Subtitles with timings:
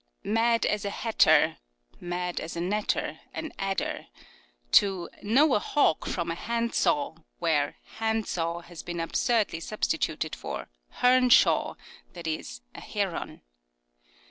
[0.39, 1.57] "Mad as a hatter
[1.99, 4.07] "("Mad as a Natter "—an" adder");
[4.81, 10.69] to" Know a hawk from a handsaw," where" hand saw" has been absurdly substituted for"
[11.03, 11.75] hern shaw
[12.15, 12.43] "—i.e.
[12.73, 13.41] a heron.